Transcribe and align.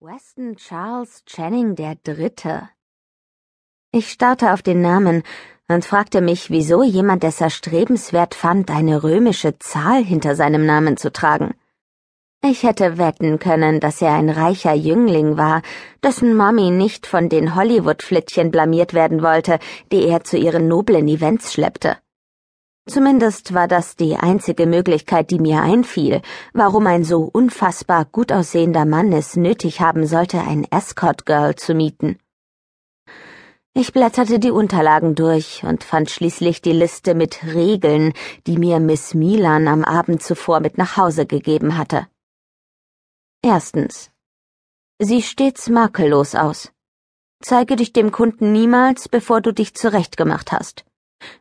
Weston 0.00 0.54
Charles 0.54 1.24
Channing 1.26 1.74
der 1.74 1.96
Dritte. 1.96 2.68
Ich 3.90 4.12
starrte 4.12 4.52
auf 4.52 4.62
den 4.62 4.80
Namen 4.80 5.24
und 5.66 5.84
fragte 5.84 6.20
mich, 6.20 6.50
wieso 6.50 6.84
jemand 6.84 7.24
es 7.24 7.40
erstrebenswert 7.40 8.36
fand, 8.36 8.70
eine 8.70 9.02
römische 9.02 9.58
Zahl 9.58 10.04
hinter 10.04 10.36
seinem 10.36 10.64
Namen 10.64 10.98
zu 10.98 11.10
tragen. 11.10 11.54
Ich 12.44 12.62
hätte 12.62 12.96
wetten 12.96 13.40
können, 13.40 13.80
dass 13.80 14.00
er 14.00 14.12
ein 14.12 14.30
reicher 14.30 14.72
Jüngling 14.72 15.36
war, 15.36 15.62
dessen 16.04 16.32
Mami 16.32 16.70
nicht 16.70 17.08
von 17.08 17.28
den 17.28 17.56
Hollywood-Flittchen 17.56 18.52
blamiert 18.52 18.94
werden 18.94 19.20
wollte, 19.20 19.58
die 19.90 20.04
er 20.04 20.22
zu 20.22 20.36
ihren 20.38 20.68
noblen 20.68 21.08
Events 21.08 21.52
schleppte. 21.52 21.98
Zumindest 22.88 23.52
war 23.52 23.68
das 23.68 23.96
die 23.96 24.16
einzige 24.16 24.66
Möglichkeit, 24.66 25.30
die 25.30 25.38
mir 25.38 25.60
einfiel, 25.60 26.22
warum 26.54 26.86
ein 26.86 27.04
so 27.04 27.24
unfassbar 27.24 28.06
gut 28.06 28.32
aussehender 28.32 28.86
Mann 28.86 29.12
es 29.12 29.36
nötig 29.36 29.82
haben 29.82 30.06
sollte, 30.06 30.40
ein 30.40 30.64
Escort 30.64 31.26
Girl 31.26 31.54
zu 31.54 31.74
mieten. 31.74 32.18
Ich 33.74 33.92
blätterte 33.92 34.38
die 34.38 34.50
Unterlagen 34.50 35.14
durch 35.14 35.64
und 35.64 35.84
fand 35.84 36.10
schließlich 36.10 36.62
die 36.62 36.72
Liste 36.72 37.14
mit 37.14 37.44
Regeln, 37.44 38.14
die 38.46 38.56
mir 38.56 38.80
Miss 38.80 39.12
Milan 39.12 39.68
am 39.68 39.84
Abend 39.84 40.22
zuvor 40.22 40.60
mit 40.60 40.78
nach 40.78 40.96
Hause 40.96 41.26
gegeben 41.26 41.76
hatte. 41.76 42.08
Erstens. 43.42 44.10
Sieh 44.98 45.22
stets 45.22 45.68
makellos 45.68 46.34
aus. 46.34 46.72
Zeige 47.40 47.76
dich 47.76 47.92
dem 47.92 48.12
Kunden 48.12 48.50
niemals, 48.50 49.10
bevor 49.10 49.42
du 49.42 49.52
dich 49.52 49.74
zurechtgemacht 49.74 50.52
hast. 50.52 50.87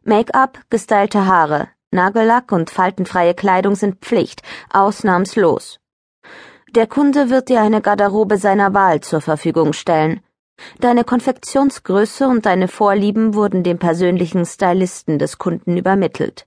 Make-up, 0.03 0.59
gestylte 0.69 1.25
Haare, 1.25 1.69
Nagellack 1.91 2.51
und 2.51 2.69
faltenfreie 2.69 3.33
Kleidung 3.33 3.75
sind 3.75 3.99
Pflicht, 4.01 4.41
ausnahmslos. 4.71 5.79
Der 6.71 6.85
Kunde 6.85 7.29
wird 7.29 7.49
dir 7.49 7.61
eine 7.61 7.81
Garderobe 7.81 8.37
seiner 8.37 8.73
Wahl 8.73 9.01
zur 9.01 9.21
Verfügung 9.21 9.73
stellen. 9.73 10.21
Deine 10.79 11.03
Konfektionsgröße 11.03 12.27
und 12.27 12.45
deine 12.45 12.67
Vorlieben 12.67 13.35
wurden 13.35 13.63
dem 13.63 13.79
persönlichen 13.79 14.45
Stylisten 14.45 15.17
des 15.17 15.37
Kunden 15.37 15.77
übermittelt. 15.77 16.45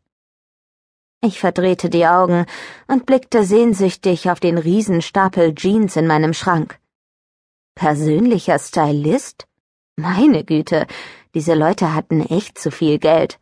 Ich 1.23 1.41
verdrehte 1.41 1.91
die 1.91 2.07
Augen 2.07 2.47
und 2.87 3.07
blickte 3.07 3.45
sehnsüchtig 3.45 4.31
auf 4.31 4.41
den 4.41 4.59
Riesenstapel 4.59 5.55
Jeans 5.55 5.97
in 5.97 6.07
meinem 6.07 6.33
Schrank. 6.33 6.79
Persönlicher 7.75 8.59
Stylist? 8.59 9.47
Meine 9.97 10.45
Güte, 10.45 10.87
diese 11.35 11.55
Leute 11.55 11.95
hatten 11.95 12.21
echt 12.21 12.59
zu 12.59 12.71
viel 12.71 12.99
Geld. 12.99 13.39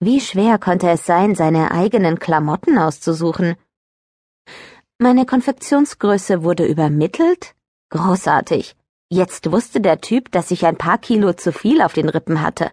Wie 0.00 0.20
schwer 0.20 0.58
konnte 0.58 0.90
es 0.90 1.06
sein, 1.06 1.34
seine 1.34 1.70
eigenen 1.70 2.18
Klamotten 2.18 2.76
auszusuchen? 2.76 3.56
Meine 4.98 5.26
Konfektionsgröße 5.26 6.42
wurde 6.42 6.66
übermittelt? 6.66 7.54
Großartig. 7.90 8.76
Jetzt 9.08 9.50
wusste 9.52 9.80
der 9.80 10.00
Typ, 10.00 10.32
dass 10.32 10.50
ich 10.50 10.66
ein 10.66 10.76
paar 10.76 10.98
Kilo 10.98 11.32
zu 11.32 11.52
viel 11.52 11.80
auf 11.80 11.92
den 11.92 12.08
Rippen 12.08 12.42
hatte. 12.42 12.72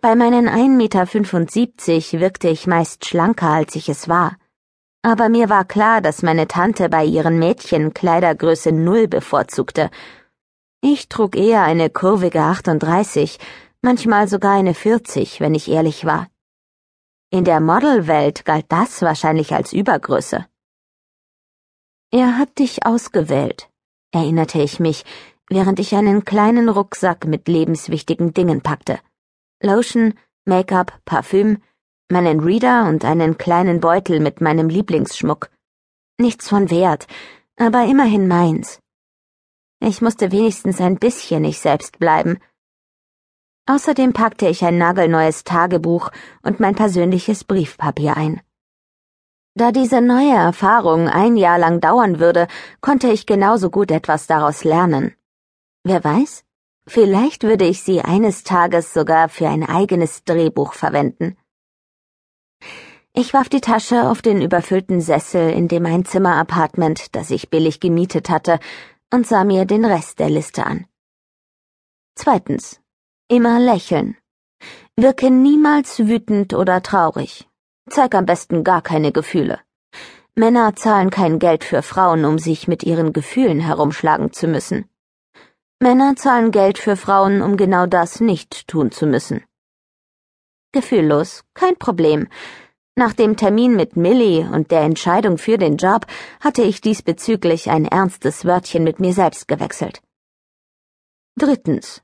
Bei 0.00 0.16
meinen 0.16 0.48
1,75 0.48 0.66
Meter 0.68 2.20
wirkte 2.20 2.48
ich 2.48 2.66
meist 2.66 3.06
schlanker, 3.06 3.50
als 3.50 3.74
ich 3.76 3.88
es 3.88 4.08
war. 4.08 4.36
Aber 5.02 5.28
mir 5.28 5.48
war 5.48 5.64
klar, 5.64 6.00
dass 6.00 6.22
meine 6.22 6.48
Tante 6.48 6.88
bei 6.88 7.04
ihren 7.04 7.38
Mädchen 7.38 7.94
Kleidergröße 7.94 8.72
Null 8.72 9.06
bevorzugte 9.06 9.90
ich 10.84 11.08
trug 11.08 11.34
eher 11.34 11.62
eine 11.62 11.88
kurvige 11.88 12.42
38, 12.42 13.38
manchmal 13.80 14.28
sogar 14.28 14.52
eine 14.52 14.74
40, 14.74 15.40
wenn 15.40 15.54
ich 15.54 15.70
ehrlich 15.70 16.04
war. 16.04 16.28
In 17.30 17.44
der 17.44 17.60
Modelwelt 17.60 18.44
galt 18.44 18.66
das 18.68 19.00
wahrscheinlich 19.00 19.54
als 19.54 19.72
Übergröße. 19.72 20.46
Er 22.10 22.36
hat 22.36 22.58
dich 22.58 22.84
ausgewählt, 22.84 23.70
erinnerte 24.12 24.60
ich 24.60 24.78
mich, 24.78 25.06
während 25.48 25.80
ich 25.80 25.94
einen 25.94 26.26
kleinen 26.26 26.68
Rucksack 26.68 27.24
mit 27.24 27.48
lebenswichtigen 27.48 28.34
Dingen 28.34 28.60
packte. 28.60 29.00
Lotion, 29.62 30.12
Make-up, 30.44 31.00
Parfüm, 31.06 31.62
meinen 32.10 32.40
Reader 32.40 32.90
und 32.90 33.06
einen 33.06 33.38
kleinen 33.38 33.80
Beutel 33.80 34.20
mit 34.20 34.42
meinem 34.42 34.68
Lieblingsschmuck. 34.68 35.48
Nichts 36.20 36.50
von 36.50 36.70
Wert, 36.70 37.06
aber 37.56 37.86
immerhin 37.86 38.28
meins. 38.28 38.80
Ich 39.80 40.00
musste 40.00 40.32
wenigstens 40.32 40.80
ein 40.80 40.98
bisschen 40.98 41.44
ich 41.44 41.60
selbst 41.60 41.98
bleiben. 41.98 42.38
Außerdem 43.66 44.12
packte 44.12 44.48
ich 44.48 44.64
ein 44.64 44.78
nagelneues 44.78 45.44
Tagebuch 45.44 46.10
und 46.42 46.60
mein 46.60 46.74
persönliches 46.74 47.44
Briefpapier 47.44 48.16
ein. 48.16 48.40
Da 49.56 49.70
diese 49.70 50.00
neue 50.00 50.34
Erfahrung 50.34 51.08
ein 51.08 51.36
Jahr 51.36 51.58
lang 51.58 51.80
dauern 51.80 52.18
würde, 52.18 52.48
konnte 52.80 53.08
ich 53.08 53.24
genauso 53.24 53.70
gut 53.70 53.90
etwas 53.90 54.26
daraus 54.26 54.64
lernen. 54.64 55.14
Wer 55.84 56.02
weiß, 56.02 56.44
vielleicht 56.88 57.44
würde 57.44 57.64
ich 57.64 57.82
sie 57.82 58.00
eines 58.00 58.42
Tages 58.42 58.92
sogar 58.92 59.28
für 59.28 59.48
ein 59.48 59.62
eigenes 59.62 60.24
Drehbuch 60.24 60.74
verwenden. 60.74 61.36
Ich 63.12 63.32
warf 63.32 63.48
die 63.48 63.60
Tasche 63.60 64.10
auf 64.10 64.22
den 64.22 64.42
überfüllten 64.42 65.00
Sessel 65.00 65.50
in 65.50 65.68
dem 65.68 65.86
Einzimmer-Apartment, 65.86 67.14
das 67.14 67.30
ich 67.30 67.48
billig 67.48 67.78
gemietet 67.78 68.28
hatte, 68.28 68.58
und 69.14 69.28
sah 69.28 69.44
mir 69.44 69.64
den 69.64 69.84
Rest 69.84 70.18
der 70.18 70.28
Liste 70.28 70.66
an. 70.66 70.86
Zweitens. 72.16 72.80
Immer 73.28 73.60
lächeln. 73.60 74.16
Wirke 74.96 75.30
niemals 75.30 76.00
wütend 76.00 76.52
oder 76.52 76.82
traurig. 76.82 77.48
Zeig 77.88 78.16
am 78.16 78.26
besten 78.26 78.64
gar 78.64 78.82
keine 78.82 79.12
Gefühle. 79.12 79.60
Männer 80.34 80.74
zahlen 80.74 81.10
kein 81.10 81.38
Geld 81.38 81.62
für 81.62 81.82
Frauen, 81.82 82.24
um 82.24 82.40
sich 82.40 82.66
mit 82.66 82.82
ihren 82.82 83.12
Gefühlen 83.12 83.60
herumschlagen 83.60 84.32
zu 84.32 84.48
müssen. 84.48 84.90
Männer 85.78 86.16
zahlen 86.16 86.50
Geld 86.50 86.78
für 86.78 86.96
Frauen, 86.96 87.40
um 87.40 87.56
genau 87.56 87.86
das 87.86 88.20
nicht 88.20 88.66
tun 88.66 88.90
zu 88.90 89.06
müssen. 89.06 89.44
Gefühllos, 90.72 91.44
kein 91.54 91.76
Problem. 91.76 92.26
Nach 92.96 93.12
dem 93.12 93.36
Termin 93.36 93.74
mit 93.74 93.96
Millie 93.96 94.48
und 94.48 94.70
der 94.70 94.82
Entscheidung 94.82 95.36
für 95.36 95.58
den 95.58 95.78
Job 95.78 96.06
hatte 96.40 96.62
ich 96.62 96.80
diesbezüglich 96.80 97.68
ein 97.68 97.86
ernstes 97.86 98.44
Wörtchen 98.44 98.84
mit 98.84 99.00
mir 99.00 99.12
selbst 99.12 99.48
gewechselt. 99.48 100.00
Drittens. 101.36 102.02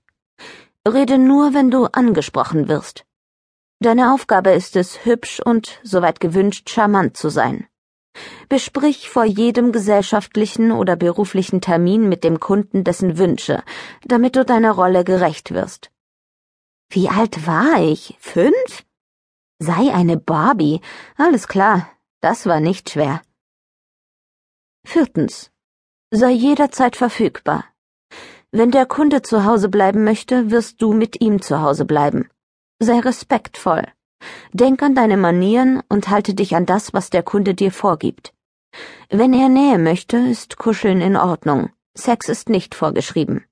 Rede 0.86 1.18
nur, 1.18 1.54
wenn 1.54 1.70
du 1.70 1.84
angesprochen 1.84 2.66
wirst. 2.68 3.04
Deine 3.78 4.12
Aufgabe 4.12 4.50
ist 4.50 4.74
es, 4.74 5.04
hübsch 5.04 5.40
und, 5.40 5.78
soweit 5.84 6.18
gewünscht, 6.18 6.68
charmant 6.68 7.16
zu 7.16 7.28
sein. 7.28 7.68
Besprich 8.48 9.08
vor 9.08 9.24
jedem 9.24 9.70
gesellschaftlichen 9.70 10.72
oder 10.72 10.96
beruflichen 10.96 11.60
Termin 11.60 12.08
mit 12.08 12.24
dem 12.24 12.40
Kunden 12.40 12.82
dessen 12.82 13.16
Wünsche, 13.16 13.62
damit 14.04 14.34
du 14.34 14.44
deiner 14.44 14.72
Rolle 14.72 15.04
gerecht 15.04 15.54
wirst. 15.54 15.92
Wie 16.90 17.08
alt 17.08 17.46
war 17.46 17.80
ich? 17.80 18.16
Fünf? 18.18 18.84
Sei 19.62 19.93
eine 19.93 20.16
Barbie. 20.16 20.81
Alles 21.19 21.47
klar, 21.47 21.87
das 22.22 22.47
war 22.47 22.60
nicht 22.60 22.88
schwer. 22.88 23.21
Viertens. 24.87 25.50
Sei 26.10 26.31
jederzeit 26.31 26.97
verfügbar. 26.97 27.66
Wenn 28.53 28.70
der 28.70 28.87
Kunde 28.87 29.20
zu 29.20 29.44
Hause 29.44 29.69
bleiben 29.69 30.03
möchte, 30.03 30.50
wirst 30.50 30.81
du 30.81 30.94
mit 30.94 31.20
ihm 31.20 31.43
zu 31.43 31.60
Hause 31.60 31.84
bleiben. 31.84 32.31
Sei 32.78 33.00
respektvoll. 33.00 33.87
Denk 34.54 34.82
an 34.82 34.94
deine 34.94 35.19
Manieren 35.19 35.82
und 35.91 36.09
halte 36.09 36.32
dich 36.34 36.56
an 36.56 36.65
das, 36.65 36.94
was 36.94 37.10
der 37.10 37.22
Kunde 37.22 37.54
dir 37.54 37.70
vorgibt. 37.70 38.32
Wenn 39.10 39.34
er 39.34 39.50
Nähe 39.50 39.78
möchte, 39.78 40.16
ist 40.16 40.56
Kuscheln 40.56 41.03
in 41.03 41.16
Ordnung. 41.16 41.70
Sex 41.94 42.31
ist 42.31 42.49
nicht 42.49 42.75
vorgeschrieben. 42.75 43.44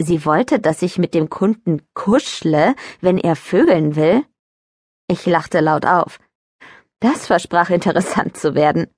Sie 0.00 0.24
wollte, 0.24 0.58
dass 0.58 0.82
ich 0.82 0.98
mit 0.98 1.14
dem 1.14 1.30
Kunden 1.30 1.82
kuschle, 1.94 2.74
wenn 3.00 3.18
er 3.18 3.36
vögeln 3.36 3.94
will? 3.94 4.24
Ich 5.10 5.24
lachte 5.24 5.60
laut 5.60 5.86
auf. 5.86 6.20
Das 7.00 7.26
versprach 7.26 7.70
interessant 7.70 8.36
zu 8.36 8.54
werden. 8.54 8.88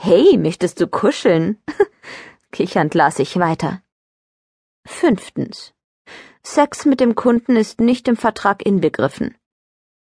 Hey, 0.00 0.36
möchtest 0.36 0.80
du 0.80 0.86
kuscheln? 0.86 1.58
Kichernd 2.52 2.94
las 2.94 3.18
ich 3.18 3.38
weiter. 3.38 3.80
Fünftens. 4.86 5.72
Sex 6.42 6.84
mit 6.84 7.00
dem 7.00 7.14
Kunden 7.14 7.56
ist 7.56 7.80
nicht 7.80 8.06
im 8.06 8.16
Vertrag 8.16 8.66
inbegriffen. 8.66 9.34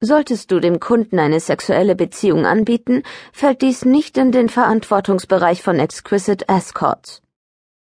Solltest 0.00 0.50
du 0.50 0.58
dem 0.58 0.81
Kunden 0.81 1.19
eine 1.19 1.40
sexuelle 1.40 1.94
Beziehung 1.94 2.46
anbieten, 2.46 3.02
fällt 3.32 3.60
dies 3.60 3.84
nicht 3.84 4.16
in 4.16 4.32
den 4.32 4.49
Verantwortungsbereich 4.49 5.62
von 5.62 5.78
Exquisite 5.78 6.49
Escorts. 6.49 7.22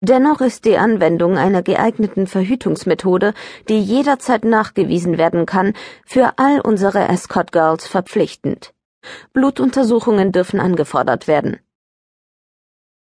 Dennoch 0.03 0.41
ist 0.41 0.65
die 0.65 0.79
Anwendung 0.79 1.37
einer 1.37 1.63
geeigneten 1.63 2.27
Verhütungsmethode, 2.27 3.35
die 3.69 3.81
jederzeit 3.81 4.45
nachgewiesen 4.45 5.19
werden 5.19 5.45
kann, 5.45 5.75
für 6.07 6.39
all 6.39 6.61
unsere 6.61 7.07
Escort 7.09 7.53
Girls 7.53 7.87
verpflichtend. 7.87 8.73
Blutuntersuchungen 9.35 10.33
dürfen 10.33 10.59
angefordert 10.59 11.29
werden. 11.29 11.61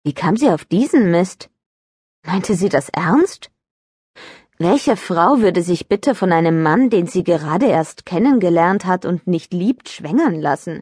Wie 0.03 0.13
kam 0.13 0.37
sie 0.37 0.49
auf 0.49 0.65
diesen 0.65 1.11
Mist? 1.11 1.51
Meinte 2.25 2.55
sie 2.55 2.69
das 2.69 2.89
ernst? 2.89 3.51
Welche 4.57 4.97
Frau 4.97 5.39
würde 5.39 5.61
sich 5.61 5.87
bitte 5.87 6.15
von 6.15 6.31
einem 6.31 6.63
Mann, 6.63 6.89
den 6.89 7.05
sie 7.05 7.23
gerade 7.23 7.67
erst 7.67 8.07
kennengelernt 8.07 8.85
hat 8.85 9.05
und 9.05 9.27
nicht 9.27 9.53
liebt, 9.53 9.87
schwängern 9.89 10.41
lassen? 10.41 10.81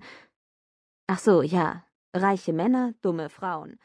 Ach 1.07 1.19
so, 1.19 1.41
ja, 1.41 1.83
reiche 2.13 2.53
Männer, 2.53 2.93
dumme 3.01 3.29
Frauen. 3.29 3.79